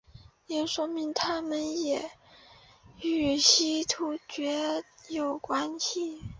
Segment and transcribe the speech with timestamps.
[0.47, 1.59] 也说明他们
[3.03, 6.19] 与西突厥有关系。